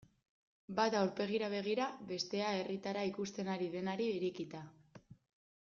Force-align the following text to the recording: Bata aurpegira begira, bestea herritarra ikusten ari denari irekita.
Bata 0.79 1.01
aurpegira 1.01 1.49
begira, 1.55 1.89
bestea 2.13 2.49
herritarra 2.63 3.05
ikusten 3.13 3.55
ari 3.57 3.71
denari 3.79 4.09
irekita. 4.19 4.67